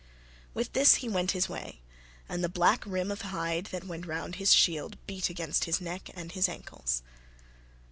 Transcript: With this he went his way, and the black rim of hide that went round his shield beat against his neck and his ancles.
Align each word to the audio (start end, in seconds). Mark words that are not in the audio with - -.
With 0.55 0.73
this 0.73 0.95
he 0.95 1.09
went 1.09 1.33
his 1.37 1.47
way, 1.47 1.79
and 2.27 2.43
the 2.43 2.49
black 2.49 2.83
rim 2.87 3.11
of 3.11 3.21
hide 3.21 3.65
that 3.67 3.83
went 3.83 4.07
round 4.07 4.37
his 4.37 4.51
shield 4.51 4.97
beat 5.05 5.29
against 5.29 5.65
his 5.65 5.79
neck 5.79 6.09
and 6.15 6.31
his 6.31 6.49
ancles. 6.49 7.03